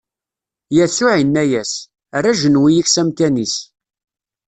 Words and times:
Yasuɛ 0.75 1.13
inna-as: 1.21 1.73
Err 2.15 2.25
ajenwi-ik 2.31 2.87
s 2.89 2.95
amkan-is. 3.01 3.55